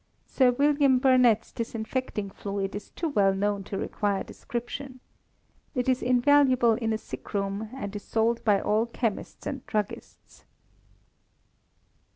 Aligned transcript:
Sir 0.25 0.49
William 0.53 0.97
Burnett's 0.97 1.51
disinfecting 1.51 2.31
fluid 2.31 2.75
is 2.75 2.89
too 2.89 3.09
well 3.09 3.35
known 3.35 3.63
to 3.65 3.77
require 3.77 4.23
description. 4.23 4.99
It 5.75 5.87
is 5.87 6.01
invaluable 6.01 6.73
in 6.73 6.91
a 6.91 6.97
sick 6.97 7.35
room, 7.35 7.69
and 7.75 7.95
is 7.95 8.03
sold 8.03 8.43
by 8.43 8.59
all 8.59 8.87
chemists 8.87 9.45
and 9.45 9.63
druggists. 9.67 10.43